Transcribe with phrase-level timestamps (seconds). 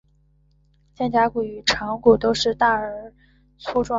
[0.95, 3.13] 肩胛骨与肠骨都是大而
[3.59, 3.89] 粗壮。